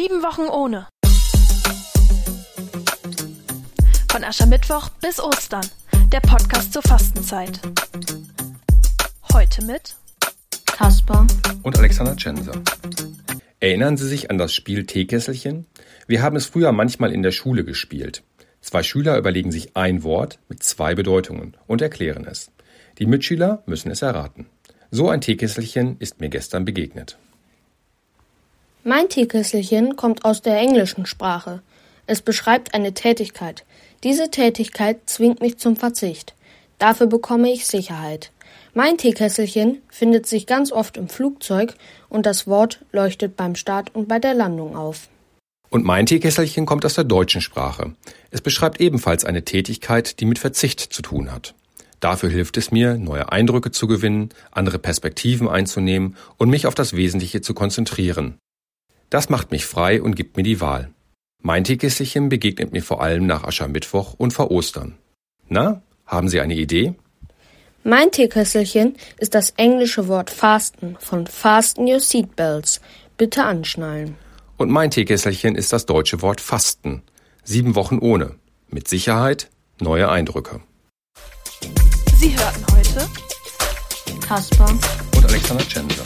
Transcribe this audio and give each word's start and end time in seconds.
Sieben 0.00 0.22
Wochen 0.22 0.42
ohne. 0.42 0.86
Von 4.08 4.22
Aschermittwoch 4.22 4.90
bis 5.02 5.18
Ostern. 5.18 5.66
Der 6.12 6.20
Podcast 6.20 6.72
zur 6.72 6.82
Fastenzeit. 6.82 7.58
Heute 9.32 9.64
mit 9.64 9.96
Kaspar 10.66 11.26
und 11.64 11.76
Alexander 11.76 12.14
Tschenser. 12.14 12.52
Erinnern 13.58 13.96
Sie 13.96 14.06
sich 14.06 14.30
an 14.30 14.38
das 14.38 14.54
Spiel 14.54 14.86
Teekesselchen? 14.86 15.66
Wir 16.06 16.22
haben 16.22 16.36
es 16.36 16.46
früher 16.46 16.70
manchmal 16.70 17.12
in 17.12 17.24
der 17.24 17.32
Schule 17.32 17.64
gespielt. 17.64 18.22
Zwei 18.60 18.84
Schüler 18.84 19.18
überlegen 19.18 19.50
sich 19.50 19.76
ein 19.76 20.04
Wort 20.04 20.38
mit 20.48 20.62
zwei 20.62 20.94
Bedeutungen 20.94 21.56
und 21.66 21.82
erklären 21.82 22.24
es. 22.24 22.52
Die 22.98 23.06
Mitschüler 23.06 23.64
müssen 23.66 23.90
es 23.90 24.02
erraten. 24.02 24.46
So 24.92 25.08
ein 25.08 25.20
Teekesselchen 25.20 25.96
ist 25.98 26.20
mir 26.20 26.28
gestern 26.28 26.64
begegnet. 26.64 27.18
Mein 28.88 29.10
Teekesselchen 29.10 29.96
kommt 29.96 30.24
aus 30.24 30.40
der 30.40 30.58
englischen 30.58 31.04
Sprache. 31.04 31.60
Es 32.06 32.22
beschreibt 32.22 32.72
eine 32.72 32.94
Tätigkeit. 32.94 33.66
Diese 34.02 34.30
Tätigkeit 34.30 35.00
zwingt 35.04 35.42
mich 35.42 35.58
zum 35.58 35.76
Verzicht. 35.76 36.34
Dafür 36.78 37.06
bekomme 37.06 37.52
ich 37.52 37.66
Sicherheit. 37.66 38.32
Mein 38.72 38.96
Teekesselchen 38.96 39.82
findet 39.90 40.24
sich 40.24 40.46
ganz 40.46 40.72
oft 40.72 40.96
im 40.96 41.10
Flugzeug 41.10 41.74
und 42.08 42.24
das 42.24 42.46
Wort 42.46 42.82
leuchtet 42.90 43.36
beim 43.36 43.56
Start 43.56 43.94
und 43.94 44.08
bei 44.08 44.18
der 44.18 44.32
Landung 44.32 44.74
auf. 44.74 45.10
Und 45.68 45.84
mein 45.84 46.06
Teekesselchen 46.06 46.64
kommt 46.64 46.86
aus 46.86 46.94
der 46.94 47.04
deutschen 47.04 47.42
Sprache. 47.42 47.92
Es 48.30 48.40
beschreibt 48.40 48.80
ebenfalls 48.80 49.26
eine 49.26 49.44
Tätigkeit, 49.44 50.18
die 50.18 50.24
mit 50.24 50.38
Verzicht 50.38 50.80
zu 50.80 51.02
tun 51.02 51.30
hat. 51.30 51.54
Dafür 52.00 52.30
hilft 52.30 52.56
es 52.56 52.70
mir, 52.70 52.96
neue 52.96 53.30
Eindrücke 53.30 53.70
zu 53.70 53.86
gewinnen, 53.86 54.30
andere 54.50 54.78
Perspektiven 54.78 55.46
einzunehmen 55.46 56.16
und 56.38 56.48
mich 56.48 56.66
auf 56.66 56.74
das 56.74 56.96
Wesentliche 56.96 57.42
zu 57.42 57.52
konzentrieren. 57.52 58.38
Das 59.10 59.30
macht 59.30 59.50
mich 59.50 59.64
frei 59.64 60.02
und 60.02 60.16
gibt 60.16 60.36
mir 60.36 60.42
die 60.42 60.60
Wahl. 60.60 60.90
Mein 61.40 61.64
Teekesselchen 61.64 62.28
begegnet 62.28 62.72
mir 62.72 62.82
vor 62.82 63.00
allem 63.00 63.26
nach 63.26 63.44
Aschermittwoch 63.44 64.14
und 64.14 64.32
vor 64.32 64.50
Ostern. 64.50 64.98
Na, 65.48 65.82
haben 66.04 66.28
Sie 66.28 66.40
eine 66.40 66.54
Idee? 66.54 66.94
Mein 67.84 68.10
Teekesselchen 68.10 68.96
ist 69.18 69.34
das 69.34 69.50
englische 69.50 70.08
Wort 70.08 70.30
Fasten 70.30 70.96
von 70.98 71.26
Fasten 71.26 71.86
Your 71.86 72.00
Seatbelts. 72.00 72.80
Bitte 73.16 73.44
anschnallen. 73.44 74.16
Und 74.56 74.70
mein 74.70 74.90
Teekesselchen 74.90 75.54
ist 75.54 75.72
das 75.72 75.86
deutsche 75.86 76.20
Wort 76.20 76.40
Fasten. 76.40 77.02
Sieben 77.44 77.76
Wochen 77.76 77.98
ohne. 77.98 78.34
Mit 78.68 78.88
Sicherheit 78.88 79.48
neue 79.80 80.10
Eindrücke. 80.10 80.60
Sie 82.16 82.36
hörten 82.36 82.66
heute 82.72 83.08
Kaspar 84.20 84.70
Und 85.16 85.24
Alexander 85.24 85.66
Tschenser. 85.66 86.02